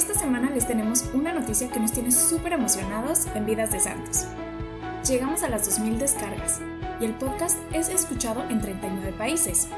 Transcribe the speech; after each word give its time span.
Esta 0.00 0.14
semana 0.14 0.48
les 0.48 0.66
tenemos 0.66 1.04
una 1.12 1.30
noticia 1.34 1.68
que 1.68 1.78
nos 1.78 1.92
tiene 1.92 2.10
súper 2.10 2.54
emocionados 2.54 3.26
en 3.34 3.44
Vidas 3.44 3.70
de 3.70 3.80
Santos. 3.80 4.26
Llegamos 5.06 5.42
a 5.42 5.50
las 5.50 5.68
2.000 5.68 5.98
descargas 5.98 6.58
y 6.98 7.04
el 7.04 7.12
podcast 7.16 7.58
es 7.74 7.90
escuchado 7.90 8.48
en 8.48 8.62
39 8.62 9.12
países, 9.18 9.68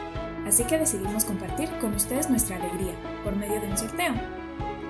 así 0.47 0.63
que 0.63 0.79
decidimos 0.79 1.25
compartir 1.25 1.69
con 1.81 1.93
ustedes 1.95 2.31
nuestra 2.31 2.55
alegría 2.55 2.95
por 3.25 3.35
medio 3.35 3.61
de 3.61 3.67
un 3.67 3.77
sorteo. 3.77 4.15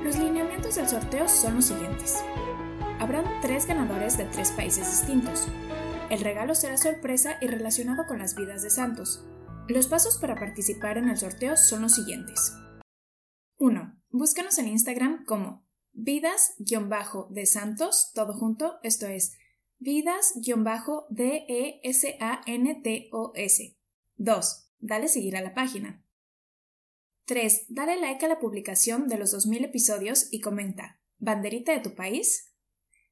Los 0.05 0.19
lineamientos 0.19 0.75
del 0.75 0.87
sorteo 0.87 1.27
son 1.27 1.55
los 1.55 1.65
siguientes. 1.65 2.23
Habrán 3.01 3.25
tres 3.41 3.65
ganadores 3.65 4.19
de 4.19 4.27
tres 4.27 4.51
países 4.51 4.87
distintos. 4.87 5.49
El 6.11 6.21
regalo 6.21 6.55
será 6.55 6.77
sorpresa 6.77 7.39
y 7.41 7.47
relacionado 7.47 8.07
con 8.07 8.19
las 8.19 8.35
vidas 8.35 8.63
de 8.63 8.69
santos. 8.69 9.25
Los 9.67 9.87
pasos 9.87 10.19
para 10.19 10.35
participar 10.35 10.99
en 10.99 11.09
el 11.09 11.17
sorteo 11.17 11.57
son 11.57 11.81
los 11.81 11.95
siguientes. 11.95 12.53
1. 13.57 14.02
Búscanos 14.15 14.59
en 14.59 14.69
Instagram 14.69 15.25
como 15.25 15.67
vidas-de 15.95 17.47
santos, 17.47 18.11
todo 18.15 18.35
junto, 18.35 18.79
esto 18.83 19.07
es 19.07 19.39
vidas-d-e-s-a-n-t-o-s. 19.79 20.59
2. 24.17 24.71
Dale 24.81 25.09
seguir 25.09 25.35
a 25.39 25.41
la 25.41 25.55
página. 25.55 26.05
3. 27.25 27.65
Dale 27.71 27.99
like 28.03 28.27
a 28.27 28.29
la 28.29 28.39
publicación 28.39 29.09
de 29.09 29.17
los 29.17 29.31
2000 29.31 29.65
episodios 29.65 30.29
y 30.31 30.41
comenta 30.41 31.01
¿Banderita 31.17 31.73
de 31.73 31.81
tu 31.81 31.95
país? 31.95 32.53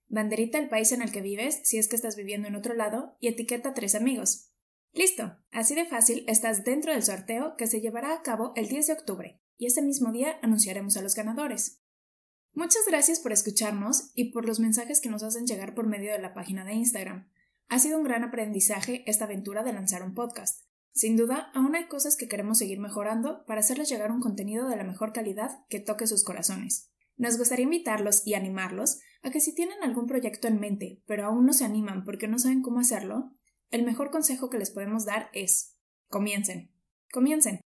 Banderita 0.06 0.58
del 0.60 0.68
país 0.68 0.92
en 0.92 1.00
el 1.00 1.12
que 1.12 1.22
vives, 1.22 1.62
si 1.64 1.78
es 1.78 1.88
que 1.88 1.96
estás 1.96 2.14
viviendo 2.14 2.46
en 2.46 2.56
otro 2.56 2.74
lado, 2.74 3.16
y 3.20 3.28
etiqueta 3.28 3.70
a 3.70 3.74
tres 3.74 3.94
amigos. 3.94 4.50
Listo, 4.92 5.38
así 5.50 5.74
de 5.74 5.86
fácil 5.86 6.26
estás 6.28 6.62
dentro 6.62 6.92
del 6.92 7.04
sorteo 7.04 7.56
que 7.56 7.66
se 7.66 7.80
llevará 7.80 8.12
a 8.12 8.20
cabo 8.20 8.52
el 8.54 8.68
10 8.68 8.88
de 8.88 8.92
octubre 8.92 9.40
y 9.60 9.66
ese 9.66 9.82
mismo 9.82 10.10
día 10.10 10.38
anunciaremos 10.42 10.96
a 10.96 11.02
los 11.02 11.14
ganadores. 11.14 11.82
Muchas 12.54 12.82
gracias 12.88 13.20
por 13.20 13.30
escucharnos 13.30 14.10
y 14.14 14.32
por 14.32 14.46
los 14.46 14.58
mensajes 14.58 15.00
que 15.02 15.10
nos 15.10 15.22
hacen 15.22 15.46
llegar 15.46 15.74
por 15.74 15.86
medio 15.86 16.12
de 16.12 16.18
la 16.18 16.32
página 16.32 16.64
de 16.64 16.72
Instagram. 16.72 17.28
Ha 17.68 17.78
sido 17.78 17.98
un 17.98 18.04
gran 18.04 18.24
aprendizaje 18.24 19.04
esta 19.06 19.26
aventura 19.26 19.62
de 19.62 19.74
lanzar 19.74 20.02
un 20.02 20.14
podcast. 20.14 20.64
Sin 20.92 21.14
duda, 21.14 21.50
aún 21.54 21.76
hay 21.76 21.88
cosas 21.88 22.16
que 22.16 22.26
queremos 22.26 22.56
seguir 22.56 22.80
mejorando 22.80 23.44
para 23.44 23.60
hacerles 23.60 23.90
llegar 23.90 24.10
un 24.10 24.20
contenido 24.20 24.66
de 24.66 24.76
la 24.76 24.82
mejor 24.82 25.12
calidad 25.12 25.64
que 25.68 25.78
toque 25.78 26.06
sus 26.06 26.24
corazones. 26.24 26.90
Nos 27.18 27.36
gustaría 27.36 27.64
invitarlos 27.64 28.26
y 28.26 28.32
animarlos 28.32 29.00
a 29.22 29.30
que 29.30 29.40
si 29.40 29.54
tienen 29.54 29.82
algún 29.82 30.06
proyecto 30.06 30.48
en 30.48 30.58
mente, 30.58 31.02
pero 31.06 31.26
aún 31.26 31.44
no 31.44 31.52
se 31.52 31.66
animan 31.66 32.04
porque 32.04 32.28
no 32.28 32.38
saben 32.38 32.62
cómo 32.62 32.80
hacerlo, 32.80 33.30
el 33.70 33.84
mejor 33.84 34.10
consejo 34.10 34.48
que 34.48 34.58
les 34.58 34.70
podemos 34.70 35.04
dar 35.04 35.28
es 35.34 35.76
comiencen. 36.08 36.72
Comiencen. 37.12 37.60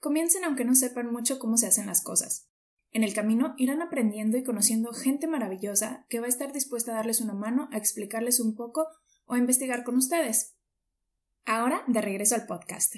Comiencen 0.00 0.44
aunque 0.44 0.64
no 0.64 0.74
sepan 0.74 1.12
mucho 1.12 1.38
cómo 1.38 1.56
se 1.56 1.66
hacen 1.66 1.86
las 1.86 2.02
cosas. 2.02 2.48
En 2.90 3.04
el 3.04 3.14
camino 3.14 3.54
irán 3.56 3.82
aprendiendo 3.82 4.36
y 4.36 4.42
conociendo 4.42 4.92
gente 4.92 5.26
maravillosa 5.26 6.06
que 6.08 6.18
va 6.20 6.26
a 6.26 6.30
estar 6.30 6.52
dispuesta 6.52 6.92
a 6.92 6.96
darles 6.96 7.20
una 7.20 7.34
mano, 7.34 7.68
a 7.70 7.76
explicarles 7.76 8.40
un 8.40 8.56
poco 8.56 8.88
o 9.26 9.34
a 9.34 9.38
investigar 9.38 9.84
con 9.84 9.96
ustedes. 9.96 10.56
Ahora, 11.44 11.84
de 11.86 12.00
regreso 12.00 12.34
al 12.34 12.46
podcast. 12.46 12.94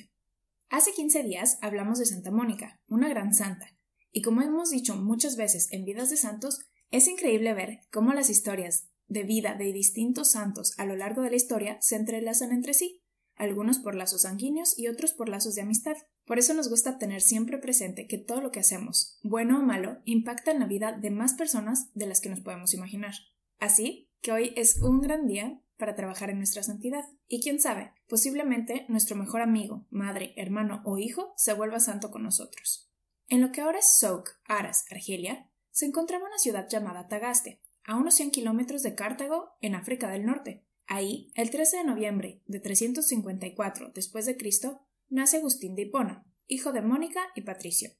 Hace 0.70 0.92
15 0.92 1.22
días 1.24 1.58
hablamos 1.60 1.98
de 1.98 2.06
Santa 2.06 2.30
Mónica, 2.30 2.80
una 2.86 3.08
gran 3.08 3.34
santa, 3.34 3.66
y 4.12 4.22
como 4.22 4.42
hemos 4.42 4.70
dicho 4.70 4.96
muchas 4.96 5.36
veces 5.36 5.68
en 5.72 5.84
Vidas 5.84 6.08
de 6.08 6.16
Santos, 6.16 6.60
es 6.90 7.08
increíble 7.08 7.52
ver 7.52 7.80
cómo 7.90 8.12
las 8.12 8.30
historias 8.30 8.88
de 9.08 9.24
vida 9.24 9.54
de 9.54 9.72
distintos 9.72 10.30
santos 10.30 10.72
a 10.78 10.86
lo 10.86 10.96
largo 10.96 11.22
de 11.22 11.30
la 11.30 11.36
historia 11.36 11.78
se 11.80 11.96
entrelazan 11.96 12.52
entre 12.52 12.74
sí, 12.74 13.02
algunos 13.34 13.78
por 13.78 13.94
lazos 13.94 14.22
sanguíneos 14.22 14.78
y 14.78 14.88
otros 14.88 15.12
por 15.12 15.28
lazos 15.28 15.54
de 15.54 15.62
amistad. 15.62 15.96
Por 16.32 16.38
eso 16.38 16.54
nos 16.54 16.70
gusta 16.70 16.96
tener 16.96 17.20
siempre 17.20 17.58
presente 17.58 18.06
que 18.06 18.16
todo 18.16 18.40
lo 18.40 18.50
que 18.52 18.60
hacemos, 18.60 19.18
bueno 19.22 19.58
o 19.58 19.62
malo, 19.62 19.98
impacta 20.06 20.50
en 20.50 20.60
la 20.60 20.66
vida 20.66 20.92
de 20.92 21.10
más 21.10 21.34
personas 21.34 21.90
de 21.92 22.06
las 22.06 22.22
que 22.22 22.30
nos 22.30 22.40
podemos 22.40 22.72
imaginar. 22.72 23.12
Así 23.58 24.08
que 24.22 24.32
hoy 24.32 24.54
es 24.56 24.80
un 24.80 25.02
gran 25.02 25.26
día 25.26 25.60
para 25.76 25.94
trabajar 25.94 26.30
en 26.30 26.38
nuestra 26.38 26.62
santidad. 26.62 27.04
Y 27.28 27.42
quién 27.42 27.60
sabe, 27.60 27.92
posiblemente 28.08 28.86
nuestro 28.88 29.14
mejor 29.14 29.42
amigo, 29.42 29.84
madre, 29.90 30.32
hermano 30.38 30.80
o 30.86 30.96
hijo 30.96 31.34
se 31.36 31.52
vuelva 31.52 31.80
santo 31.80 32.10
con 32.10 32.22
nosotros. 32.22 32.90
En 33.28 33.42
lo 33.42 33.52
que 33.52 33.60
ahora 33.60 33.80
es 33.80 33.98
Souk, 33.98 34.30
Aras, 34.46 34.86
Argelia, 34.90 35.50
se 35.70 35.84
encontraba 35.84 36.24
una 36.24 36.38
ciudad 36.38 36.66
llamada 36.66 37.08
Tagaste, 37.08 37.60
a 37.84 37.96
unos 37.96 38.14
100 38.14 38.30
kilómetros 38.30 38.82
de 38.82 38.94
Cartago, 38.94 39.50
en 39.60 39.74
África 39.74 40.08
del 40.08 40.24
Norte. 40.24 40.64
Ahí, 40.86 41.30
el 41.34 41.50
13 41.50 41.76
de 41.76 41.84
noviembre 41.84 42.40
de 42.46 42.58
354 42.58 43.92
después 43.94 44.24
de 44.24 44.38
Cristo, 44.38 44.80
nace 45.12 45.36
Agustín 45.36 45.74
de 45.74 45.82
Hipona, 45.82 46.24
hijo 46.46 46.72
de 46.72 46.80
Mónica 46.80 47.20
y 47.34 47.42
Patricio. 47.42 47.90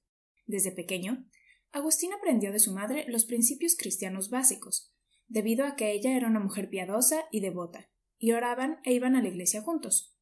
Desde 0.46 0.72
pequeño, 0.72 1.28
Agustín 1.70 2.12
aprendió 2.14 2.52
de 2.52 2.58
su 2.58 2.72
madre 2.72 3.04
los 3.06 3.26
principios 3.26 3.76
cristianos 3.76 4.30
básicos, 4.30 4.94
debido 5.28 5.66
a 5.66 5.76
que 5.76 5.92
ella 5.92 6.16
era 6.16 6.26
una 6.26 6.40
mujer 6.40 6.70
piadosa 6.70 7.26
y 7.30 7.40
devota, 7.40 7.90
y 8.18 8.32
oraban 8.32 8.80
e 8.84 8.94
iban 8.94 9.14
a 9.14 9.20
la 9.20 9.28
iglesia 9.28 9.60
juntos. 9.60 10.16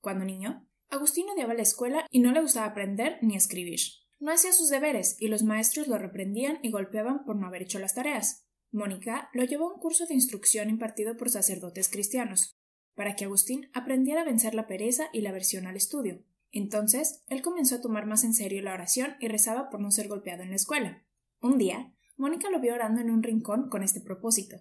Cuando 0.00 0.24
niño, 0.24 0.66
Agustín 0.88 1.28
odiaba 1.28 1.52
la 1.52 1.62
escuela 1.62 2.06
y 2.10 2.20
no 2.20 2.32
le 2.32 2.40
gustaba 2.40 2.66
aprender 2.66 3.18
ni 3.20 3.36
escribir. 3.36 3.80
No 4.18 4.32
hacía 4.32 4.54
sus 4.54 4.70
deberes 4.70 5.16
y 5.20 5.28
los 5.28 5.42
maestros 5.42 5.88
lo 5.88 5.98
reprendían 5.98 6.58
y 6.62 6.70
golpeaban 6.70 7.24
por 7.26 7.36
no 7.36 7.46
haber 7.48 7.62
hecho 7.62 7.78
las 7.78 7.94
tareas. 7.94 8.46
Mónica 8.72 9.28
lo 9.34 9.44
llevó 9.44 9.68
a 9.68 9.74
un 9.74 9.80
curso 9.80 10.06
de 10.06 10.14
instrucción 10.14 10.70
impartido 10.70 11.18
por 11.18 11.28
sacerdotes 11.28 11.90
cristianos, 11.90 12.58
para 12.94 13.14
que 13.14 13.26
Agustín 13.26 13.70
aprendiera 13.74 14.22
a 14.22 14.24
vencer 14.24 14.54
la 14.54 14.66
pereza 14.66 15.10
y 15.12 15.20
la 15.20 15.30
aversión 15.30 15.66
al 15.66 15.76
estudio. 15.76 16.24
Entonces, 16.52 17.22
él 17.28 17.42
comenzó 17.42 17.76
a 17.76 17.80
tomar 17.80 18.06
más 18.06 18.24
en 18.24 18.34
serio 18.34 18.62
la 18.62 18.74
oración 18.74 19.16
y 19.20 19.28
rezaba 19.28 19.70
por 19.70 19.80
no 19.80 19.90
ser 19.90 20.08
golpeado 20.08 20.42
en 20.42 20.50
la 20.50 20.56
escuela. 20.56 21.04
Un 21.40 21.58
día, 21.58 21.94
Mónica 22.16 22.50
lo 22.50 22.60
vio 22.60 22.74
orando 22.74 23.00
en 23.00 23.10
un 23.10 23.22
rincón 23.22 23.68
con 23.68 23.82
este 23.82 24.00
propósito, 24.00 24.56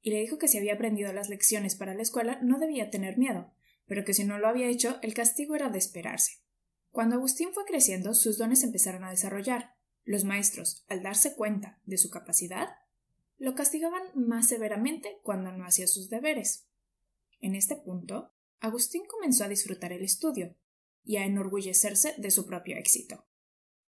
y 0.00 0.10
le 0.10 0.20
dijo 0.20 0.38
que 0.38 0.48
si 0.48 0.58
había 0.58 0.74
aprendido 0.74 1.12
las 1.12 1.28
lecciones 1.28 1.76
para 1.76 1.94
la 1.94 2.02
escuela 2.02 2.38
no 2.42 2.58
debía 2.58 2.90
tener 2.90 3.18
miedo, 3.18 3.52
pero 3.86 4.04
que 4.04 4.14
si 4.14 4.24
no 4.24 4.38
lo 4.38 4.48
había 4.48 4.68
hecho 4.68 4.98
el 5.02 5.14
castigo 5.14 5.54
era 5.54 5.68
de 5.68 5.78
esperarse. 5.78 6.42
Cuando 6.90 7.16
Agustín 7.16 7.50
fue 7.52 7.64
creciendo, 7.64 8.14
sus 8.14 8.38
dones 8.38 8.62
empezaron 8.62 9.04
a 9.04 9.10
desarrollar. 9.10 9.74
Los 10.04 10.24
maestros, 10.24 10.84
al 10.88 11.02
darse 11.02 11.34
cuenta 11.34 11.80
de 11.84 11.98
su 11.98 12.10
capacidad, 12.10 12.68
lo 13.38 13.54
castigaban 13.54 14.02
más 14.14 14.48
severamente 14.48 15.18
cuando 15.22 15.52
no 15.52 15.66
hacía 15.66 15.86
sus 15.86 16.08
deberes. 16.08 16.68
En 17.40 17.54
este 17.54 17.76
punto, 17.76 18.32
Agustín 18.60 19.02
comenzó 19.08 19.44
a 19.44 19.48
disfrutar 19.48 19.92
el 19.92 20.04
estudio, 20.04 20.56
y 21.04 21.16
a 21.16 21.26
enorgullecerse 21.26 22.14
de 22.18 22.30
su 22.30 22.46
propio 22.46 22.76
éxito. 22.76 23.26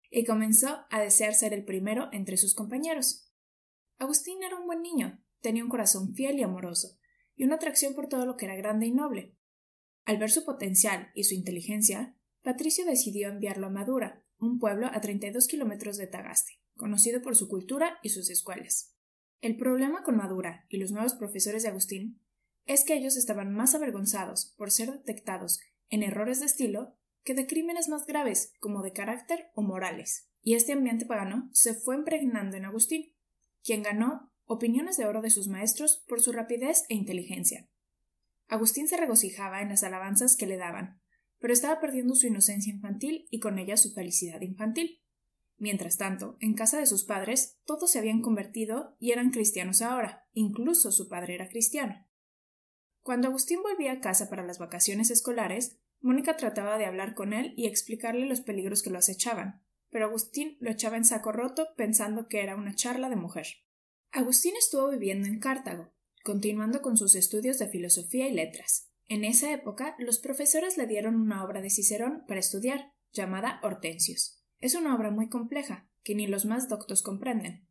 Y 0.10 0.26
comenzó 0.26 0.86
a 0.90 1.02
desear 1.02 1.34
ser 1.34 1.54
el 1.54 1.66
primero 1.66 2.10
entre 2.12 2.38
sus 2.38 2.54
compañeros. 2.56 3.32
Agustín 3.98 4.42
era 4.44 4.58
un 4.58 4.66
buen 4.66 4.82
niño, 4.82 5.24
tenía 5.42 5.64
un 5.64 5.70
corazón 5.70 6.14
fiel 6.14 6.40
y 6.40 6.44
amoroso, 6.44 6.98
y 7.36 7.44
una 7.44 7.56
atracción 7.56 7.94
por 7.94 8.08
todo 8.08 8.26
lo 8.26 8.38
que 8.38 8.46
era 8.46 8.56
grande 8.56 8.86
y 8.86 8.92
noble. 8.92 9.36
Al 10.06 10.18
ver 10.18 10.32
su 10.32 10.46
potencial 10.46 11.12
y 11.14 11.26
su 11.26 11.36
inteligencia, 11.36 12.18
Patricio 12.42 12.86
decidió 12.86 13.30
enviarlo 13.30 13.68
a 13.68 13.72
Madura, 13.72 14.24
un 14.40 14.60
pueblo 14.60 14.88
a 14.88 15.02
32 15.02 15.48
kilómetros 15.48 15.98
de 15.98 16.08
Tagaste, 16.08 16.60
conocido 16.76 17.22
por 17.22 17.36
su 17.36 17.48
cultura 17.48 18.00
y 18.02 18.10
sus 18.10 18.30
escuelas. 18.30 18.96
El 19.42 19.58
problema 19.58 20.04
con 20.04 20.18
Madura 20.18 20.66
y 20.70 20.78
los 20.78 20.92
nuevos 20.92 21.14
profesores 21.14 21.64
de 21.64 21.70
Agustín 21.70 22.22
es 22.66 22.84
que 22.84 22.96
ellos 22.96 23.18
estaban 23.18 23.54
más 23.54 23.74
avergonzados 23.74 24.54
por 24.58 24.72
ser 24.72 24.92
detectados 24.92 25.60
en 25.90 26.04
errores 26.04 26.40
de 26.40 26.46
estilo 26.46 26.99
que 27.24 27.34
de 27.34 27.48
crímenes 27.48 27.90
más 27.90 28.06
graves, 28.06 28.54
como 28.60 28.82
de 28.82 28.94
carácter 28.94 29.50
o 29.54 29.62
morales. 29.62 30.30
Y 30.42 30.56
este 30.56 30.74
ambiente 30.74 31.06
pagano 31.06 31.50
se 31.54 31.74
fue 31.74 31.96
impregnando 31.96 32.58
en 32.58 32.66
Agustín, 32.66 33.14
quien 33.64 33.84
ganó 33.84 34.32
opiniones 34.46 34.98
de 34.98 35.06
oro 35.06 35.22
de 35.22 35.30
sus 35.30 35.48
maestros 35.48 36.04
por 36.08 36.22
su 36.22 36.32
rapidez 36.32 36.86
e 36.90 36.96
inteligencia. 36.96 37.70
Agustín 38.48 38.88
se 38.88 38.98
regocijaba 38.98 39.62
en 39.62 39.70
las 39.70 39.84
alabanzas 39.84 40.36
que 40.36 40.48
le 40.48 40.58
daban, 40.58 41.00
pero 41.40 41.54
estaba 41.54 41.80
perdiendo 41.80 42.16
su 42.16 42.28
inocencia 42.28 42.74
infantil 42.74 43.28
y 43.30 43.40
con 43.40 43.60
ella 43.60 43.78
su 43.78 43.94
felicidad 43.94 44.42
infantil. 44.42 45.02
Mientras 45.58 45.98
tanto, 45.98 46.38
en 46.40 46.54
casa 46.54 46.80
de 46.80 46.86
sus 46.86 47.04
padres, 47.04 47.60
todos 47.66 47.92
se 47.92 48.00
habían 48.00 48.22
convertido 48.22 48.96
y 48.98 49.12
eran 49.12 49.30
cristianos 49.30 49.82
ahora, 49.82 50.26
incluso 50.34 50.92
su 50.92 51.10
padre 51.10 51.36
era 51.36 51.50
cristiano. 51.50 52.08
Cuando 53.02 53.28
Agustín 53.28 53.62
volvía 53.62 53.92
a 53.92 54.02
casa 54.02 54.30
para 54.30 54.46
las 54.46 54.58
vacaciones 54.58 55.12
escolares, 55.12 55.78
Mónica 56.02 56.38
trataba 56.38 56.78
de 56.78 56.86
hablar 56.86 57.14
con 57.14 57.34
él 57.34 57.54
y 57.58 57.68
explicarle 57.68 58.26
los 58.26 58.42
peligros 58.42 58.82
que 58.82 58.90
lo 58.90 58.98
acechaban, 58.98 59.62
pero 59.90 60.06
Agustín 60.06 60.58
lo 60.60 60.72
echaba 60.72 60.98
en 60.98 61.06
saco 61.06 61.32
roto 61.32 61.70
pensando 61.76 62.28
que 62.28 62.42
era 62.42 62.56
una 62.56 62.76
charla 62.76 63.10
de 63.10 63.16
mujer. 63.16 63.48
Agustín 64.12 64.54
estuvo 64.58 64.90
viviendo 64.90 65.28
en 65.28 65.40
Cartago, 65.40 65.94
continuando 66.24 66.82
con 66.82 66.98
sus 66.98 67.16
estudios 67.16 67.60
de 67.60 67.68
filosofía 67.68 68.28
y 68.28 68.34
letras. 68.34 68.90
En 69.08 69.24
esa 69.24 69.52
época, 69.52 69.96
los 70.00 70.20
profesores 70.20 70.78
le 70.78 70.88
dieron 70.88 71.16
una 71.16 71.44
obra 71.44 71.62
de 71.62 71.70
Cicerón 71.70 72.24
para 72.28 72.40
estudiar, 72.40 72.94
llamada 73.12 73.60
Hortensius. 73.64 74.44
Es 74.60 74.76
una 74.76 74.96
obra 74.96 75.10
muy 75.12 75.30
compleja, 75.30 75.90
que 76.04 76.16
ni 76.16 76.28
los 76.28 76.46
más 76.46 76.70
doctos 76.70 77.02
comprenden. 77.02 77.68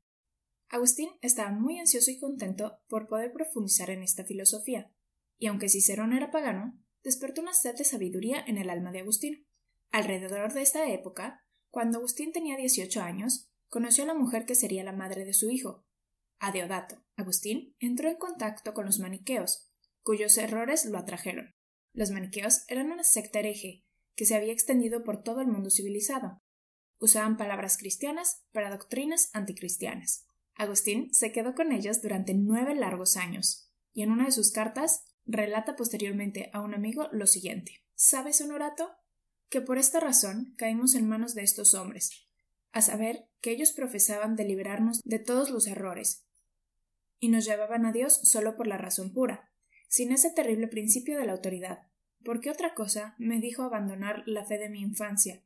Agustín 0.69 1.10
estaba 1.22 1.50
muy 1.50 1.78
ansioso 1.78 2.10
y 2.10 2.19
contento 2.19 2.80
por 2.88 3.08
poder 3.08 3.32
profundizar 3.32 3.90
en 3.90 4.02
esta 4.02 4.25
filosofía, 4.25 4.92
y 5.38 5.46
aunque 5.46 5.69
Cicerón 5.69 6.12
era 6.12 6.30
pagano, 6.30 6.78
despertó 7.02 7.42
una 7.42 7.54
sed 7.54 7.76
de 7.76 7.84
sabiduría 7.84 8.44
en 8.46 8.58
el 8.58 8.70
alma 8.70 8.92
de 8.92 9.00
Agustín. 9.00 9.46
Alrededor 9.90 10.52
de 10.52 10.62
esta 10.62 10.88
época, 10.88 11.44
cuando 11.70 11.98
Agustín 11.98 12.32
tenía 12.32 12.56
18 12.56 13.00
años, 13.02 13.50
conoció 13.68 14.04
a 14.04 14.08
la 14.08 14.14
mujer 14.14 14.46
que 14.46 14.54
sería 14.54 14.84
la 14.84 14.92
madre 14.92 15.24
de 15.24 15.34
su 15.34 15.50
hijo, 15.50 15.86
a 16.38 16.52
Deodato. 16.52 17.04
Agustín 17.16 17.76
entró 17.78 18.08
en 18.08 18.16
contacto 18.16 18.74
con 18.74 18.86
los 18.86 18.98
maniqueos, 18.98 19.68
cuyos 20.02 20.38
errores 20.38 20.84
lo 20.86 20.98
atrajeron. 20.98 21.54
Los 21.92 22.10
maniqueos 22.10 22.64
eran 22.68 22.90
una 22.90 23.04
secta 23.04 23.40
hereje 23.40 23.84
que 24.14 24.24
se 24.24 24.34
había 24.34 24.52
extendido 24.52 25.04
por 25.04 25.22
todo 25.22 25.40
el 25.40 25.48
mundo 25.48 25.70
civilizado. 25.70 26.42
Usaban 26.98 27.36
palabras 27.36 27.78
cristianas 27.78 28.44
para 28.52 28.70
doctrinas 28.70 29.30
anticristianas. 29.32 30.26
Agustín 30.54 31.12
se 31.14 31.30
quedó 31.30 31.54
con 31.54 31.70
ellos 31.72 32.02
durante 32.02 32.34
nueve 32.34 32.74
largos 32.74 33.16
años, 33.16 33.70
y 33.92 34.02
en 34.02 34.10
una 34.10 34.24
de 34.24 34.32
sus 34.32 34.50
cartas 34.50 35.04
relata 35.28 35.76
posteriormente 35.76 36.50
a 36.52 36.60
un 36.60 36.75
amigo 36.75 37.08
lo 37.12 37.28
siguiente. 37.28 37.84
¿Sabes, 37.94 38.40
Honorato? 38.40 38.90
que 39.48 39.60
por 39.60 39.78
esta 39.78 40.00
razón 40.00 40.54
caímos 40.56 40.94
en 40.94 41.08
manos 41.08 41.34
de 41.34 41.42
estos 41.42 41.75
hombres, 41.75 42.10
a 42.72 42.82
saber 42.82 43.28
que 43.40 43.50
ellos 43.50 43.72
profesaban 43.72 44.36
de 44.36 44.44
liberarnos 44.44 45.00
de 45.04 45.19
todos 45.19 45.50
los 45.50 45.66
errores, 45.66 46.26
y 47.19 47.28
nos 47.28 47.44
llevaban 47.44 47.86
a 47.86 47.92
Dios 47.92 48.20
solo 48.22 48.56
por 48.56 48.66
la 48.66 48.78
razón 48.78 49.12
pura, 49.12 49.50
sin 49.88 50.12
ese 50.12 50.30
terrible 50.30 50.69
principio 50.69 51.19
de 51.19 51.26
la 51.26 51.32
autoridad, 51.32 51.88
porque 52.25 52.50
otra 52.50 52.75
cosa 52.75 53.14
me 53.19 53.40
dijo 53.40 53.62
abandonar 53.62 54.22
la 54.26 54.44
fe 54.44 54.58
de 54.58 54.69
mi 54.69 54.80
infancia 54.80 55.42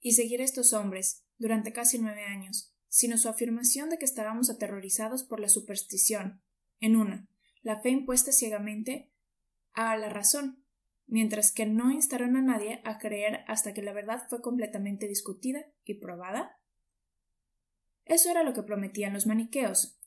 y 0.00 0.12
seguir 0.12 0.40
a 0.40 0.44
estos 0.44 0.72
hombres 0.72 1.24
durante 1.38 1.72
casi 1.72 1.98
nueve 1.98 2.22
años, 2.24 2.72
sino 2.88 3.18
su 3.18 3.28
afirmación 3.28 3.90
de 3.90 3.98
que 3.98 4.04
estábamos 4.04 4.48
aterrorizados 4.48 5.24
por 5.24 5.40
la 5.40 5.48
superstición, 5.48 6.40
en 6.78 6.96
una, 6.96 7.28
la 7.62 7.80
fe 7.80 7.90
impuesta 7.90 8.32
ciegamente 8.32 9.10
a 9.72 9.96
la 9.96 10.08
razón, 10.08 10.64
mientras 11.06 11.52
que 11.52 11.66
no 11.66 11.90
instaron 11.90 12.36
a 12.36 12.42
nadie 12.42 12.80
a 12.84 12.98
creer 12.98 13.44
hasta 13.46 13.74
que 13.74 13.82
la 13.82 13.92
verdad 13.92 14.26
fue 14.28 14.40
completamente 14.40 15.08
discutida 15.08 15.66
y 15.84 15.94
probada? 15.94 16.58
Eso 18.04 18.30
era 18.30 18.42
lo 18.42 18.54
que 18.54 18.62
prometían 18.62 19.12
los 19.12 19.26
maniqueos, 19.26 19.98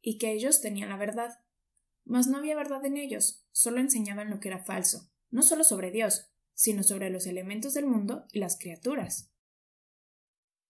y 0.00 0.18
que 0.18 0.32
ellos 0.32 0.60
tenían 0.60 0.88
la 0.88 0.96
verdad. 0.96 1.40
Mas 2.04 2.26
no 2.26 2.38
había 2.38 2.56
verdad 2.56 2.84
en 2.84 2.96
ellos, 2.96 3.46
solo 3.52 3.80
enseñaban 3.80 4.30
lo 4.30 4.40
que 4.40 4.48
era 4.48 4.64
falso, 4.64 5.10
no 5.30 5.42
solo 5.42 5.64
sobre 5.64 5.90
Dios, 5.90 6.32
sino 6.54 6.82
sobre 6.82 7.10
los 7.10 7.26
elementos 7.26 7.74
del 7.74 7.86
mundo 7.86 8.26
y 8.32 8.38
las 8.38 8.58
criaturas. 8.58 9.32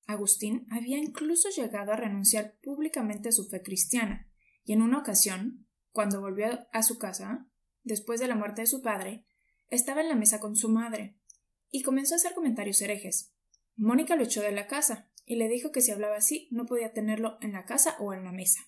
Agustín 0.07 0.67
había 0.71 0.99
incluso 0.99 1.49
llegado 1.51 1.93
a 1.93 1.97
renunciar 1.97 2.59
públicamente 2.63 3.29
a 3.29 3.33
su 3.33 3.49
fe 3.49 3.63
cristiana, 3.63 4.29
y 4.65 4.73
en 4.73 4.83
una 4.83 4.99
ocasión, 4.99 5.67
cuando 5.93 6.21
volvió 6.21 6.67
a 6.73 6.83
su 6.83 6.99
casa, 6.99 7.50
después 7.83 8.21
de 8.21 8.29
la 8.29 8.37
muerte 8.37 8.63
de 8.63 8.67
su 8.67 8.83
padre, 8.83 9.25
estaba 9.69 10.01
en 10.01 10.09
la 10.09 10.17
mesa 10.17 10.41
con 10.41 10.57
su 10.57 10.69
madre, 10.69 11.17
y 11.71 11.83
comenzó 11.83 12.15
a 12.15 12.17
hacer 12.17 12.35
comentarios 12.35 12.83
herejes. 12.83 13.33
Mónica 13.77 14.17
lo 14.17 14.25
echó 14.25 14.43
de 14.43 14.53
la 14.53 14.67
casa, 14.67 15.09
y 15.25 15.37
le 15.37 15.49
dijo 15.49 15.71
que 15.71 15.81
si 15.81 15.93
hablaba 15.93 16.17
así 16.17 16.49
no 16.51 16.67
podía 16.67 16.93
tenerlo 16.93 17.39
en 17.41 17.53
la 17.53 17.65
casa 17.65 17.97
o 18.01 18.13
en 18.13 18.25
la 18.25 18.33
mesa. 18.33 18.61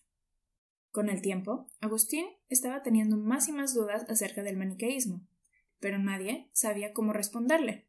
Con 0.90 1.08
el 1.08 1.22
tiempo, 1.22 1.66
Agustín 1.80 2.26
estaba 2.48 2.82
teniendo 2.82 3.16
más 3.16 3.48
y 3.48 3.52
más 3.52 3.74
dudas 3.74 4.04
acerca 4.08 4.42
del 4.42 4.56
maniqueísmo, 4.56 5.26
pero 5.80 5.98
nadie 5.98 6.50
sabía 6.52 6.92
cómo 6.92 7.12
responderle. 7.12 7.88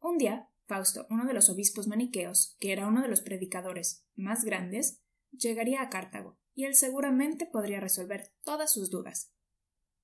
Un 0.00 0.18
día, 0.18 0.48
Fausto, 0.66 1.06
uno 1.10 1.26
de 1.26 1.34
los 1.34 1.50
obispos 1.50 1.88
maniqueos, 1.88 2.56
que 2.58 2.72
era 2.72 2.86
uno 2.86 3.02
de 3.02 3.08
los 3.08 3.20
predicadores 3.20 4.06
más 4.14 4.44
grandes, 4.44 5.02
llegaría 5.32 5.82
a 5.82 5.90
Cartago, 5.90 6.38
y 6.54 6.64
él 6.64 6.74
seguramente 6.74 7.44
podría 7.44 7.80
resolver 7.80 8.32
todas 8.42 8.72
sus 8.72 8.88
dudas. 8.88 9.34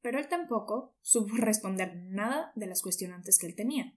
Pero 0.02 0.18
él 0.18 0.28
tampoco 0.28 0.96
supo 1.00 1.34
responder 1.36 1.96
nada 1.96 2.52
de 2.54 2.66
las 2.66 2.82
cuestionantes 2.82 3.38
que 3.38 3.46
él 3.46 3.54
tenía. 3.54 3.96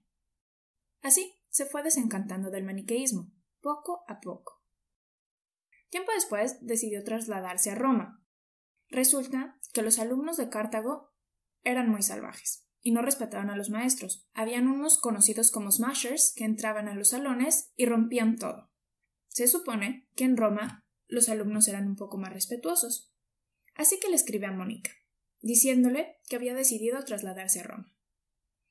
Así 1.02 1.34
se 1.50 1.66
fue 1.66 1.82
desencantando 1.82 2.50
del 2.50 2.64
maniqueísmo, 2.64 3.32
poco 3.60 4.04
a 4.08 4.20
poco. 4.20 4.62
Tiempo 5.90 6.12
después 6.12 6.58
decidió 6.60 7.04
trasladarse 7.04 7.70
a 7.70 7.74
Roma, 7.74 8.24
Resulta 8.94 9.58
que 9.72 9.82
los 9.82 9.98
alumnos 9.98 10.36
de 10.36 10.48
Cartago 10.48 11.12
eran 11.62 11.88
muy 11.88 12.02
salvajes 12.02 12.68
y 12.80 12.92
no 12.92 13.02
respetaban 13.02 13.50
a 13.50 13.56
los 13.56 13.70
maestros. 13.70 14.28
Habían 14.34 14.68
unos 14.68 15.00
conocidos 15.00 15.50
como 15.50 15.72
smashers 15.72 16.32
que 16.36 16.44
entraban 16.44 16.86
a 16.86 16.94
los 16.94 17.08
salones 17.10 17.72
y 17.76 17.86
rompían 17.86 18.36
todo. 18.36 18.70
Se 19.28 19.48
supone 19.48 20.08
que 20.14 20.24
en 20.24 20.36
Roma 20.36 20.86
los 21.08 21.28
alumnos 21.28 21.66
eran 21.66 21.88
un 21.88 21.96
poco 21.96 22.18
más 22.18 22.32
respetuosos. 22.32 23.12
Así 23.74 23.98
que 23.98 24.08
le 24.08 24.14
escribe 24.14 24.46
a 24.46 24.52
Mónica, 24.52 24.90
diciéndole 25.44 26.16
que 26.26 26.36
había 26.36 26.54
decidido 26.54 27.04
trasladarse 27.04 27.60
a 27.60 27.64
Roma. 27.64 27.94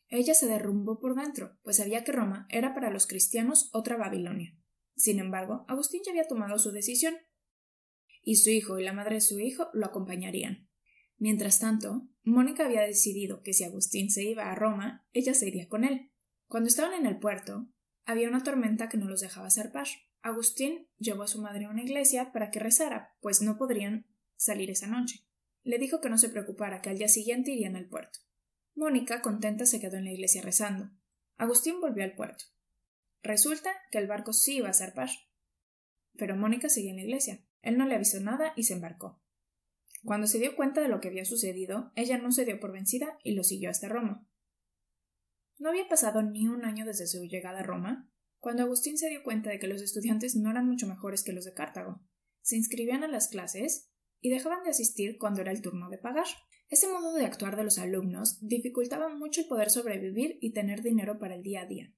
Ella 0.09 0.33
se 0.33 0.47
derrumbó 0.47 0.99
por 0.99 1.15
dentro, 1.15 1.59
pues 1.63 1.77
sabía 1.77 2.03
que 2.03 2.11
Roma 2.11 2.47
era 2.49 2.73
para 2.73 2.89
los 2.89 3.05
cristianos 3.05 3.69
otra 3.73 3.95
Babilonia. 3.95 4.57
Sin 4.95 5.19
embargo, 5.19 5.65
Agustín 5.67 6.01
ya 6.03 6.11
había 6.11 6.27
tomado 6.27 6.57
su 6.57 6.71
decisión 6.71 7.15
y 8.23 8.37
su 8.37 8.49
hijo 8.49 8.79
y 8.79 8.83
la 8.83 8.93
madre 8.93 9.15
de 9.15 9.21
su 9.21 9.39
hijo 9.39 9.69
lo 9.73 9.85
acompañarían. 9.85 10.67
Mientras 11.17 11.59
tanto, 11.59 12.07
Mónica 12.23 12.65
había 12.65 12.81
decidido 12.81 13.43
que 13.43 13.53
si 13.53 13.63
Agustín 13.63 14.09
se 14.09 14.23
iba 14.23 14.51
a 14.51 14.55
Roma, 14.55 15.07
ella 15.13 15.35
se 15.35 15.47
iría 15.47 15.67
con 15.67 15.83
él. 15.83 16.11
Cuando 16.47 16.69
estaban 16.69 16.93
en 16.93 17.05
el 17.05 17.19
puerto, 17.19 17.67
había 18.03 18.29
una 18.29 18.43
tormenta 18.43 18.89
que 18.89 18.97
no 18.97 19.07
los 19.07 19.21
dejaba 19.21 19.51
zarpar. 19.51 19.87
Agustín 20.23 20.87
llevó 20.97 21.23
a 21.23 21.27
su 21.27 21.39
madre 21.39 21.65
a 21.65 21.69
una 21.69 21.83
iglesia 21.83 22.31
para 22.31 22.49
que 22.49 22.59
rezara, 22.59 23.15
pues 23.21 23.41
no 23.41 23.57
podrían 23.57 24.07
salir 24.37 24.71
esa 24.71 24.87
noche. 24.87 25.23
Le 25.63 25.77
dijo 25.77 26.01
que 26.01 26.09
no 26.09 26.17
se 26.17 26.29
preocupara, 26.29 26.81
que 26.81 26.89
al 26.89 26.97
día 26.97 27.07
siguiente 27.07 27.51
irían 27.51 27.75
al 27.75 27.87
puerto. 27.87 28.19
Mónica, 28.75 29.21
contenta, 29.21 29.65
se 29.65 29.79
quedó 29.79 29.97
en 29.97 30.05
la 30.05 30.11
iglesia 30.11 30.41
rezando. 30.41 30.89
Agustín 31.37 31.79
volvió 31.79 32.03
al 32.03 32.15
puerto. 32.15 32.45
Resulta 33.21 33.71
que 33.91 33.97
el 33.97 34.07
barco 34.07 34.33
sí 34.33 34.57
iba 34.57 34.69
a 34.69 34.73
zarpar. 34.73 35.09
Pero 36.17 36.35
Mónica 36.35 36.69
seguía 36.69 36.91
en 36.91 36.97
la 36.97 37.03
iglesia. 37.03 37.45
Él 37.61 37.77
no 37.77 37.85
le 37.85 37.95
avisó 37.95 38.19
nada 38.19 38.53
y 38.55 38.63
se 38.63 38.73
embarcó. 38.73 39.21
Cuando 40.03 40.27
se 40.27 40.39
dio 40.39 40.55
cuenta 40.55 40.81
de 40.81 40.89
lo 40.89 40.99
que 40.99 41.07
había 41.07 41.23
sucedido, 41.23 41.93
ella 41.95 42.17
no 42.17 42.31
se 42.31 42.43
dio 42.43 42.59
por 42.59 42.73
vencida 42.73 43.17
y 43.23 43.35
lo 43.35 43.43
siguió 43.43 43.69
hasta 43.69 43.87
Roma. 43.87 44.27
No 45.59 45.69
había 45.69 45.87
pasado 45.87 46.21
ni 46.21 46.47
un 46.47 46.65
año 46.65 46.85
desde 46.85 47.07
su 47.07 47.23
llegada 47.23 47.61
a 47.61 47.63
Roma, 47.63 48.11
cuando 48.39 48.63
Agustín 48.63 48.97
se 48.97 49.09
dio 49.09 49.23
cuenta 49.23 49.49
de 49.49 49.59
que 49.59 49.67
los 49.67 49.81
estudiantes 49.81 50.35
no 50.35 50.51
eran 50.51 50.67
mucho 50.67 50.87
mejores 50.87 51.23
que 51.23 51.31
los 51.31 51.45
de 51.45 51.53
Cartago. 51.53 52.01
Se 52.41 52.57
inscribían 52.57 53.05
a 53.05 53.07
las 53.07 53.29
clases 53.29 53.92
y 54.23 54.29
dejaban 54.29 54.63
de 54.63 54.69
asistir 54.69 55.17
cuando 55.19 55.41
era 55.41 55.51
el 55.51 55.61
turno 55.61 55.89
de 55.89 55.97
pagar. 55.97 56.25
Ese 56.69 56.87
modo 56.87 57.13
de 57.13 57.25
actuar 57.25 57.57
de 57.57 57.65
los 57.65 57.77
alumnos 57.77 58.39
dificultaba 58.39 59.09
mucho 59.09 59.41
el 59.41 59.47
poder 59.47 59.69
sobrevivir 59.69 60.37
y 60.39 60.53
tener 60.53 60.81
dinero 60.81 61.19
para 61.19 61.35
el 61.35 61.43
día 61.43 61.63
a 61.63 61.65
día. 61.65 61.93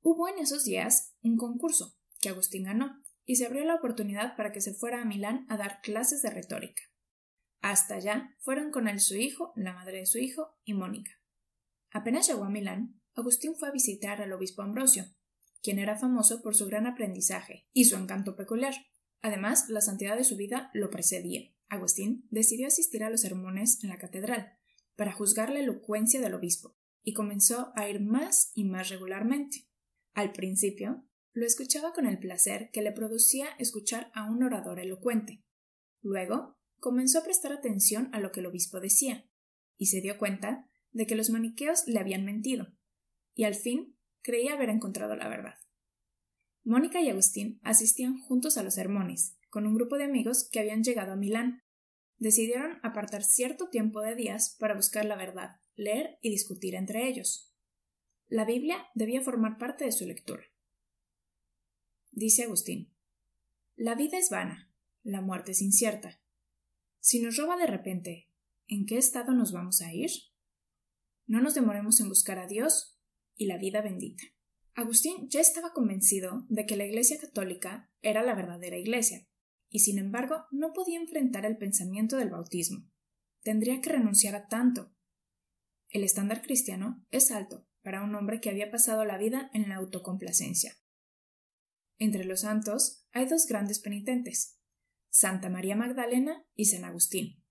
Hubo 0.00 0.28
en 0.28 0.38
esos 0.38 0.64
días 0.64 1.14
un 1.22 1.36
concurso, 1.36 1.94
que 2.22 2.30
Agustín 2.30 2.64
ganó, 2.64 3.02
y 3.26 3.36
se 3.36 3.44
abrió 3.44 3.64
la 3.64 3.74
oportunidad 3.74 4.34
para 4.34 4.50
que 4.50 4.62
se 4.62 4.72
fuera 4.72 5.02
a 5.02 5.04
Milán 5.04 5.44
a 5.50 5.58
dar 5.58 5.82
clases 5.82 6.22
de 6.22 6.30
retórica. 6.30 6.82
Hasta 7.60 7.96
allá 7.96 8.34
fueron 8.38 8.70
con 8.70 8.88
él 8.88 8.98
su 8.98 9.16
hijo, 9.16 9.52
la 9.54 9.74
madre 9.74 9.98
de 9.98 10.06
su 10.06 10.16
hijo 10.16 10.56
y 10.64 10.72
Mónica. 10.72 11.20
Apenas 11.90 12.26
llegó 12.26 12.44
a 12.44 12.50
Milán, 12.50 13.02
Agustín 13.14 13.56
fue 13.56 13.68
a 13.68 13.72
visitar 13.72 14.22
al 14.22 14.32
obispo 14.32 14.62
Ambrosio, 14.62 15.04
quien 15.62 15.78
era 15.78 15.98
famoso 15.98 16.40
por 16.40 16.56
su 16.56 16.64
gran 16.64 16.86
aprendizaje 16.86 17.68
y 17.74 17.84
su 17.84 17.96
encanto 17.96 18.36
peculiar. 18.36 18.74
Además, 19.20 19.68
la 19.68 19.82
santidad 19.82 20.16
de 20.16 20.24
su 20.24 20.36
vida 20.36 20.70
lo 20.72 20.88
precedía. 20.88 21.52
Agustín 21.68 22.26
decidió 22.30 22.66
asistir 22.66 23.04
a 23.04 23.10
los 23.10 23.20
sermones 23.20 23.82
en 23.82 23.90
la 23.90 23.98
catedral 23.98 24.58
para 24.96 25.12
juzgar 25.12 25.50
la 25.50 25.60
elocuencia 25.60 26.20
del 26.20 26.34
obispo 26.34 26.76
y 27.02 27.12
comenzó 27.12 27.72
a 27.76 27.88
ir 27.88 28.00
más 28.00 28.50
y 28.54 28.64
más 28.64 28.88
regularmente. 28.88 29.68
Al 30.14 30.32
principio, 30.32 31.04
lo 31.32 31.46
escuchaba 31.46 31.92
con 31.92 32.06
el 32.06 32.18
placer 32.18 32.70
que 32.72 32.82
le 32.82 32.92
producía 32.92 33.46
escuchar 33.58 34.10
a 34.14 34.28
un 34.28 34.42
orador 34.42 34.80
elocuente. 34.80 35.44
Luego 36.02 36.58
comenzó 36.80 37.20
a 37.20 37.24
prestar 37.24 37.52
atención 37.52 38.08
a 38.12 38.20
lo 38.20 38.32
que 38.32 38.40
el 38.40 38.46
obispo 38.46 38.80
decía, 38.80 39.30
y 39.76 39.86
se 39.86 40.00
dio 40.00 40.18
cuenta 40.18 40.68
de 40.90 41.06
que 41.06 41.14
los 41.14 41.30
maniqueos 41.30 41.86
le 41.86 42.00
habían 42.00 42.24
mentido, 42.24 42.66
y 43.34 43.44
al 43.44 43.54
fin 43.54 43.96
creía 44.22 44.54
haber 44.54 44.70
encontrado 44.70 45.14
la 45.14 45.28
verdad. 45.28 45.54
Mónica 46.64 47.00
y 47.00 47.08
Agustín 47.08 47.60
asistían 47.62 48.18
juntos 48.18 48.58
a 48.58 48.62
los 48.62 48.74
sermones, 48.74 49.37
con 49.50 49.66
un 49.66 49.74
grupo 49.74 49.96
de 49.96 50.04
amigos 50.04 50.48
que 50.50 50.60
habían 50.60 50.82
llegado 50.82 51.12
a 51.12 51.16
Milán. 51.16 51.62
Decidieron 52.16 52.78
apartar 52.82 53.22
cierto 53.22 53.68
tiempo 53.68 54.00
de 54.00 54.14
días 54.14 54.56
para 54.58 54.74
buscar 54.74 55.04
la 55.04 55.16
verdad, 55.16 55.60
leer 55.76 56.18
y 56.20 56.30
discutir 56.30 56.74
entre 56.74 57.08
ellos. 57.08 57.52
La 58.26 58.44
Biblia 58.44 58.88
debía 58.94 59.22
formar 59.22 59.56
parte 59.58 59.84
de 59.84 59.92
su 59.92 60.04
lectura. 60.06 60.42
Dice 62.10 62.42
Agustín. 62.42 62.92
La 63.76 63.94
vida 63.94 64.18
es 64.18 64.28
vana, 64.28 64.72
la 65.02 65.20
muerte 65.20 65.52
es 65.52 65.62
incierta. 65.62 66.20
Si 66.98 67.22
nos 67.22 67.36
roba 67.36 67.56
de 67.56 67.66
repente, 67.66 68.28
¿en 68.66 68.86
qué 68.86 68.98
estado 68.98 69.32
nos 69.32 69.52
vamos 69.52 69.80
a 69.80 69.92
ir? 69.92 70.10
No 71.26 71.40
nos 71.40 71.54
demoremos 71.54 72.00
en 72.00 72.08
buscar 72.08 72.38
a 72.38 72.46
Dios 72.48 72.98
y 73.36 73.46
la 73.46 73.56
vida 73.56 73.82
bendita. 73.82 74.24
Agustín 74.74 75.28
ya 75.28 75.40
estaba 75.40 75.72
convencido 75.72 76.44
de 76.48 76.66
que 76.66 76.76
la 76.76 76.86
Iglesia 76.86 77.18
católica 77.18 77.90
era 78.02 78.22
la 78.22 78.34
verdadera 78.34 78.78
Iglesia, 78.78 79.27
y 79.70 79.80
sin 79.80 79.98
embargo 79.98 80.46
no 80.50 80.72
podía 80.72 80.98
enfrentar 80.98 81.44
el 81.46 81.56
pensamiento 81.56 82.16
del 82.16 82.30
bautismo. 82.30 82.88
Tendría 83.42 83.80
que 83.80 83.90
renunciar 83.90 84.34
a 84.34 84.48
tanto. 84.48 84.94
El 85.88 86.04
estándar 86.04 86.42
cristiano 86.42 87.04
es 87.10 87.30
alto 87.30 87.66
para 87.82 88.02
un 88.02 88.14
hombre 88.14 88.40
que 88.40 88.50
había 88.50 88.70
pasado 88.70 89.04
la 89.04 89.18
vida 89.18 89.50
en 89.54 89.68
la 89.68 89.76
autocomplacencia. 89.76 90.76
Entre 91.98 92.24
los 92.24 92.40
santos 92.40 93.06
hay 93.12 93.26
dos 93.26 93.46
grandes 93.46 93.80
penitentes, 93.80 94.58
Santa 95.10 95.48
María 95.48 95.74
Magdalena 95.74 96.44
y 96.54 96.66
San 96.66 96.84
Agustín, 96.84 97.42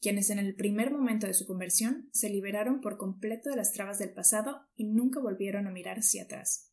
quienes 0.00 0.30
en 0.30 0.38
el 0.38 0.54
primer 0.54 0.90
momento 0.90 1.26
de 1.26 1.34
su 1.34 1.46
conversión 1.46 2.08
se 2.12 2.28
liberaron 2.28 2.80
por 2.80 2.96
completo 2.96 3.50
de 3.50 3.56
las 3.56 3.72
trabas 3.72 3.98
del 3.98 4.12
pasado 4.12 4.66
y 4.74 4.84
nunca 4.84 5.20
volvieron 5.20 5.66
a 5.66 5.70
mirar 5.70 5.98
hacia 5.98 6.24
atrás. 6.24 6.72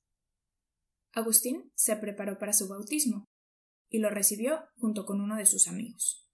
Agustín 1.11 1.71
se 1.75 1.95
preparó 1.97 2.37
para 2.37 2.53
su 2.53 2.67
bautismo 2.67 3.29
y 3.89 3.99
lo 3.99 4.09
recibió 4.09 4.65
junto 4.77 5.05
con 5.05 5.21
uno 5.21 5.35
de 5.35 5.45
sus 5.45 5.67
amigos. 5.67 6.27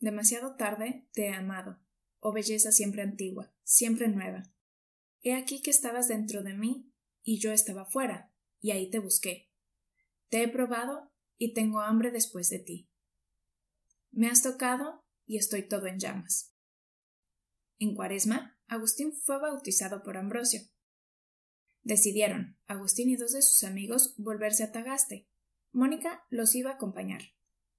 Demasiado 0.00 0.56
tarde 0.56 1.08
te 1.12 1.26
he 1.26 1.32
amado, 1.32 1.78
oh 2.18 2.32
belleza 2.32 2.72
siempre 2.72 3.02
antigua, 3.02 3.54
siempre 3.62 4.08
nueva. 4.08 4.42
He 5.20 5.34
aquí 5.34 5.62
que 5.62 5.70
estabas 5.70 6.08
dentro 6.08 6.42
de 6.42 6.54
mí 6.54 6.92
y 7.22 7.38
yo 7.38 7.52
estaba 7.52 7.84
fuera, 7.84 8.32
y 8.60 8.72
ahí 8.72 8.90
te 8.90 8.98
busqué. 8.98 9.50
Te 10.28 10.42
he 10.42 10.48
probado 10.48 11.12
y 11.36 11.54
tengo 11.54 11.80
hambre 11.80 12.10
después 12.10 12.50
de 12.50 12.58
ti. 12.58 12.90
Me 14.10 14.28
has 14.28 14.42
tocado 14.42 15.04
y 15.26 15.36
estoy 15.36 15.68
todo 15.68 15.86
en 15.86 15.98
llamas. 15.98 16.54
En 17.78 17.94
cuaresma, 17.94 18.58
Agustín 18.66 19.12
fue 19.12 19.38
bautizado 19.38 20.02
por 20.02 20.16
Ambrosio, 20.16 20.62
Decidieron, 21.84 22.56
Agustín 22.66 23.10
y 23.10 23.16
dos 23.16 23.32
de 23.32 23.42
sus 23.42 23.64
amigos, 23.64 24.14
volverse 24.16 24.62
a 24.62 24.70
Tagaste. 24.70 25.28
Mónica 25.72 26.24
los 26.30 26.54
iba 26.54 26.70
a 26.70 26.74
acompañar, 26.74 27.22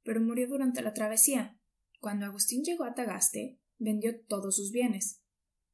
pero 0.03 0.19
murió 0.21 0.47
durante 0.47 0.81
la 0.81 0.93
travesía. 0.93 1.57
Cuando 1.99 2.25
Agustín 2.25 2.63
llegó 2.63 2.83
a 2.83 2.93
Tagaste, 2.93 3.59
vendió 3.77 4.19
todos 4.25 4.55
sus 4.55 4.71
bienes 4.71 5.21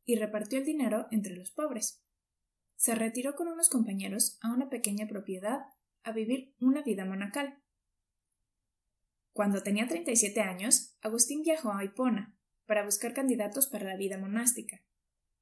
y 0.06 0.16
repartió 0.16 0.60
el 0.60 0.66
dinero 0.66 1.08
entre 1.12 1.36
los 1.36 1.52
pobres. 1.52 2.02
Se 2.76 2.96
retiró 2.96 3.36
con 3.36 3.48
unos 3.48 3.70
compañeros 3.70 4.38
a 4.42 4.54
una 4.54 4.70
pequeña 4.70 5.08
propiedad 5.08 5.62
a 6.04 6.12
vivir 6.12 6.54
una 6.60 6.82
vida 6.82 7.06
monacal. 7.06 7.62
Cuando 9.34 9.64
tenía 9.64 9.88
37 9.88 10.42
años, 10.42 10.96
Agustín 11.02 11.42
viajó 11.42 11.74
a 11.74 11.84
Hipona 11.84 12.38
para 12.66 12.86
buscar 12.86 13.14
candidatos 13.14 13.68
para 13.68 13.86
la 13.86 13.98
vida 13.98 14.18
monástica 14.18 14.84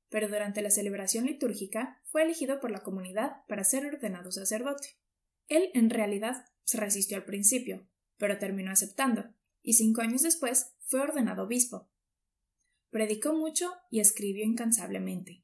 pero 0.10 0.27
durante 0.27 0.62
la 0.62 0.69
celebración 0.69 1.25
litúrgica 1.25 2.01
fue 2.05 2.24
elegido 2.24 2.60
por 2.60 2.72
la 2.72 2.79
comunidad 2.79 3.46
para 3.48 3.63
ser 3.63 3.86
ordenado 3.86 4.31
sacerdote. 4.31 4.98
Él 5.48 5.72
en 5.74 5.89
realidad 5.89 6.46
se 6.63 6.77
resistió 6.77 7.18
al 7.18 7.25
principio, 7.25 7.88
pero 8.18 8.38
terminó 8.38 8.72
aceptando, 8.72 9.34
y 9.62 9.74
cinco 9.74 10.01
años 10.01 10.22
después 10.22 10.74
fue 10.82 11.01
ordenado 11.01 11.44
obispo. 11.44 11.89
Predicó 12.89 13.34
mucho 13.34 13.72
y 13.89 14.00
escribió 14.00 14.46
incansablemente. 14.46 15.44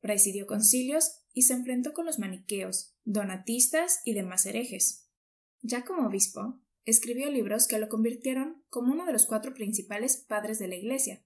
Presidió 0.00 0.46
concilios 0.46 1.22
y 1.32 1.42
se 1.42 1.54
enfrentó 1.54 1.92
con 1.92 2.06
los 2.06 2.18
maniqueos, 2.18 2.94
donatistas 3.04 4.00
y 4.04 4.14
demás 4.14 4.46
herejes. 4.46 5.08
Ya 5.60 5.84
como 5.84 6.06
obispo, 6.06 6.60
escribió 6.84 7.30
libros 7.30 7.66
que 7.66 7.78
lo 7.78 7.88
convirtieron 7.88 8.64
como 8.70 8.92
uno 8.92 9.04
de 9.06 9.12
los 9.12 9.26
cuatro 9.26 9.54
principales 9.54 10.16
padres 10.16 10.58
de 10.58 10.68
la 10.68 10.76
Iglesia. 10.76 11.24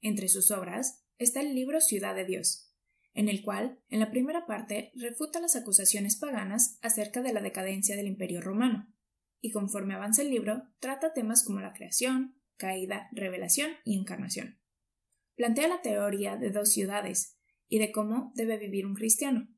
Entre 0.00 0.28
sus 0.28 0.50
obras 0.50 1.04
está 1.18 1.40
el 1.40 1.54
libro 1.54 1.80
Ciudad 1.80 2.14
de 2.14 2.24
Dios, 2.24 2.73
en 3.14 3.28
el 3.28 3.42
cual, 3.42 3.80
en 3.88 4.00
la 4.00 4.10
primera 4.10 4.44
parte, 4.44 4.92
refuta 4.94 5.40
las 5.40 5.56
acusaciones 5.56 6.16
paganas 6.16 6.78
acerca 6.82 7.22
de 7.22 7.32
la 7.32 7.40
decadencia 7.40 7.96
del 7.96 8.08
Imperio 8.08 8.40
romano, 8.40 8.92
y 9.40 9.52
conforme 9.52 9.94
avanza 9.94 10.22
el 10.22 10.30
libro, 10.30 10.64
trata 10.80 11.12
temas 11.12 11.44
como 11.44 11.60
la 11.60 11.72
creación, 11.72 12.40
caída, 12.56 13.08
revelación 13.12 13.70
y 13.84 13.98
encarnación. 13.98 14.58
Plantea 15.36 15.68
la 15.68 15.82
teoría 15.82 16.36
de 16.36 16.50
dos 16.50 16.72
ciudades 16.72 17.36
y 17.68 17.78
de 17.78 17.92
cómo 17.92 18.32
debe 18.34 18.58
vivir 18.58 18.86
un 18.86 18.94
cristiano, 18.94 19.48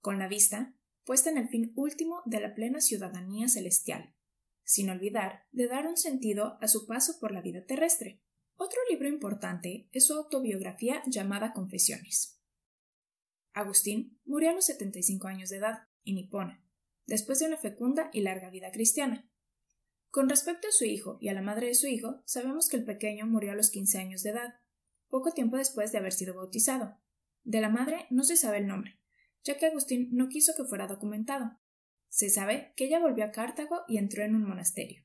con 0.00 0.18
la 0.18 0.28
vista 0.28 0.74
puesta 1.04 1.30
en 1.30 1.38
el 1.38 1.48
fin 1.48 1.72
último 1.74 2.22
de 2.24 2.40
la 2.40 2.54
plena 2.54 2.80
ciudadanía 2.80 3.48
celestial, 3.48 4.14
sin 4.64 4.88
olvidar 4.90 5.46
de 5.50 5.66
dar 5.66 5.86
un 5.86 5.96
sentido 5.96 6.58
a 6.60 6.68
su 6.68 6.86
paso 6.86 7.18
por 7.20 7.32
la 7.32 7.42
vida 7.42 7.64
terrestre, 7.64 8.22
otro 8.56 8.78
libro 8.90 9.08
importante 9.08 9.88
es 9.92 10.06
su 10.06 10.14
autobiografía 10.14 11.02
llamada 11.06 11.52
Confesiones. 11.52 12.41
Agustín 13.52 14.18
murió 14.24 14.50
a 14.50 14.54
los 14.54 14.66
75 14.66 15.28
años 15.28 15.50
de 15.50 15.56
edad, 15.58 15.88
en 16.04 16.18
Hipona, 16.18 16.64
después 17.06 17.38
de 17.38 17.46
una 17.46 17.56
fecunda 17.56 18.10
y 18.12 18.22
larga 18.22 18.50
vida 18.50 18.70
cristiana. 18.70 19.28
Con 20.10 20.28
respecto 20.28 20.68
a 20.68 20.72
su 20.72 20.84
hijo 20.84 21.18
y 21.20 21.28
a 21.28 21.32
la 21.32 21.42
madre 21.42 21.68
de 21.68 21.74
su 21.74 21.86
hijo, 21.86 22.22
sabemos 22.26 22.68
que 22.68 22.76
el 22.76 22.84
pequeño 22.84 23.26
murió 23.26 23.52
a 23.52 23.54
los 23.54 23.70
15 23.70 23.98
años 23.98 24.22
de 24.22 24.30
edad, 24.30 24.54
poco 25.08 25.32
tiempo 25.32 25.56
después 25.56 25.92
de 25.92 25.98
haber 25.98 26.12
sido 26.12 26.34
bautizado. 26.34 26.98
De 27.44 27.60
la 27.60 27.68
madre 27.68 28.06
no 28.10 28.24
se 28.24 28.36
sabe 28.36 28.58
el 28.58 28.66
nombre, 28.66 28.98
ya 29.42 29.56
que 29.56 29.66
Agustín 29.66 30.08
no 30.12 30.28
quiso 30.28 30.54
que 30.56 30.64
fuera 30.64 30.86
documentado. 30.86 31.58
Se 32.08 32.30
sabe 32.30 32.72
que 32.76 32.84
ella 32.84 32.98
volvió 32.98 33.24
a 33.24 33.30
Cartago 33.30 33.82
y 33.88 33.98
entró 33.98 34.22
en 34.22 34.34
un 34.34 34.44
monasterio. 34.44 35.04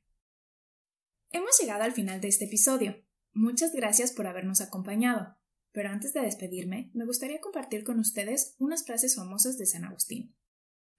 Hemos 1.31 1.59
llegado 1.59 1.83
al 1.83 1.93
final 1.93 2.21
de 2.21 2.27
este 2.27 2.45
episodio. 2.45 3.03
Muchas 3.33 3.73
gracias 3.73 4.11
por 4.11 4.27
habernos 4.27 4.61
acompañado, 4.61 5.37
pero 5.77 5.91
antes 5.91 6.11
de 6.11 6.21
despedirme, 6.21 6.89
me 6.95 7.05
gustaría 7.05 7.39
compartir 7.39 7.83
con 7.83 7.99
ustedes 7.99 8.55
unas 8.57 8.83
frases 8.83 9.15
famosas 9.15 9.59
de 9.59 9.67
San 9.67 9.85
Agustín. 9.85 10.35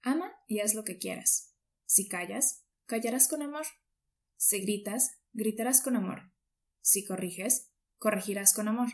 Ama 0.03 0.31
y 0.47 0.61
haz 0.61 0.73
lo 0.73 0.85
que 0.85 0.97
quieras. 0.97 1.53
Si 1.83 2.07
callas, 2.07 2.63
callarás 2.85 3.27
con 3.27 3.41
amor. 3.41 3.65
Si 4.37 4.61
gritas, 4.61 5.19
gritarás 5.33 5.81
con 5.81 5.97
amor. 5.97 6.31
Si 6.79 7.03
corriges, 7.03 7.73
corregirás 7.97 8.53
con 8.53 8.69
amor. 8.69 8.87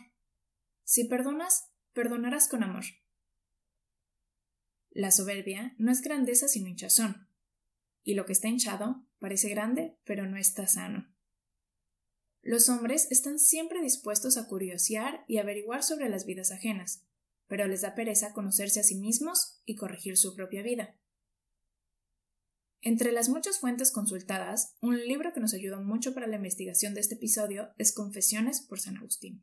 Si 0.82 1.04
perdonas, 1.04 1.70
perdonarás 1.92 2.48
con 2.48 2.64
amor. 2.64 2.82
La 4.90 5.12
soberbia 5.12 5.76
no 5.78 5.92
es 5.92 6.02
grandeza 6.02 6.48
sino 6.48 6.66
hinchazón, 6.66 7.28
y 8.02 8.14
lo 8.14 8.26
que 8.26 8.32
está 8.32 8.48
hinchado 8.48 9.06
parece 9.20 9.48
grande 9.50 10.00
pero 10.02 10.26
no 10.26 10.36
está 10.36 10.66
sano. 10.66 11.15
Los 12.46 12.68
hombres 12.68 13.08
están 13.10 13.40
siempre 13.40 13.82
dispuestos 13.82 14.36
a 14.36 14.46
curiosear 14.46 15.24
y 15.26 15.38
averiguar 15.38 15.82
sobre 15.82 16.08
las 16.08 16.26
vidas 16.26 16.52
ajenas, 16.52 17.02
pero 17.48 17.66
les 17.66 17.80
da 17.80 17.96
pereza 17.96 18.32
conocerse 18.34 18.78
a 18.78 18.84
sí 18.84 18.94
mismos 18.94 19.60
y 19.64 19.74
corregir 19.74 20.16
su 20.16 20.36
propia 20.36 20.62
vida. 20.62 20.96
Entre 22.82 23.10
las 23.10 23.28
muchas 23.28 23.58
fuentes 23.58 23.90
consultadas, 23.90 24.76
un 24.80 24.96
libro 24.96 25.32
que 25.32 25.40
nos 25.40 25.54
ayudó 25.54 25.82
mucho 25.82 26.14
para 26.14 26.28
la 26.28 26.36
investigación 26.36 26.94
de 26.94 27.00
este 27.00 27.16
episodio 27.16 27.70
es 27.78 27.92
Confesiones 27.92 28.60
por 28.60 28.78
San 28.78 28.96
Agustín. 28.96 29.42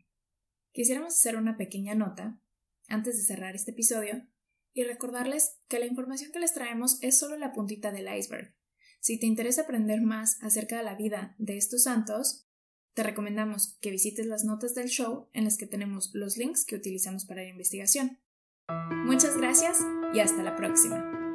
Quisiéramos 0.72 1.14
hacer 1.14 1.36
una 1.36 1.58
pequeña 1.58 1.96
nota, 1.96 2.40
antes 2.88 3.18
de 3.18 3.24
cerrar 3.24 3.54
este 3.54 3.72
episodio, 3.72 4.26
y 4.74 4.86
recordarles 4.86 5.58
que 5.68 5.80
la 5.80 5.88
información 5.88 6.32
que 6.32 6.40
les 6.40 6.54
traemos 6.54 7.00
es 7.02 7.20
solo 7.20 7.36
la 7.36 7.52
puntita 7.52 7.92
del 7.92 8.08
iceberg. 8.18 8.56
Si 9.02 9.20
te 9.20 9.26
interesa 9.26 9.64
aprender 9.64 10.00
más 10.00 10.42
acerca 10.42 10.78
de 10.78 10.84
la 10.84 10.96
vida 10.96 11.36
de 11.38 11.58
estos 11.58 11.84
santos, 11.84 12.48
te 12.94 13.04
recomendamos 13.04 13.78
que 13.82 13.92
visites 13.92 14.26
las 14.26 14.44
notas 14.44 14.76
del 14.76 14.88
show 14.88 15.28
en 15.34 15.44
las 15.46 15.58
que 15.58 15.68
tenemos 15.68 16.12
los 16.14 16.38
links 16.38 16.66
que 16.66 16.76
utilizamos 16.76 17.26
para 17.26 17.42
la 17.42 17.50
investigación. 17.50 18.20
Muchas 19.06 19.38
gracias 19.38 19.80
y 20.14 20.20
hasta 20.20 20.44
la 20.44 20.56
próxima. 20.56 21.33